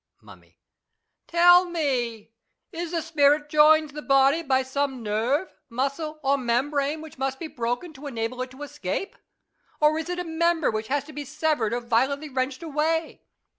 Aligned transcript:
Mu7nmy. 0.23 0.55
Tell 1.27 1.65
me: 1.65 2.31
is 2.71 2.89
the 2.89 3.03
spirit 3.03 3.49
joined 3.49 3.89
to 3.89 3.93
the 3.93 4.01
body 4.01 4.41
by 4.41 4.63
some 4.63 5.03
nerve, 5.03 5.53
muscle, 5.69 6.19
or 6.23 6.39
membrane 6.39 7.01
which 7.01 7.19
must 7.19 7.37
be 7.37 7.45
broken 7.45 7.93
to 7.93 8.07
enable 8.07 8.41
it 8.41 8.49
to 8.49 8.63
escape? 8.63 9.15
Or 9.79 9.99
is 9.99 10.09
it 10.09 10.17
a 10.17 10.23
member 10.23 10.71
which 10.71 10.87
has 10.87 11.03
to 11.03 11.13
be 11.13 11.23
severed 11.23 11.71
or 11.71 11.81
violently 11.81 12.29
wrenched 12.29 12.63
away 12.63 13.21